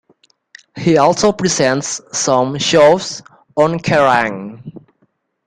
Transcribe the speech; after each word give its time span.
He 0.75 0.97
also 0.97 1.31
presents 1.31 2.01
some 2.11 2.57
shows 2.57 3.21
on 3.55 3.77
Kerrang! 3.77 4.81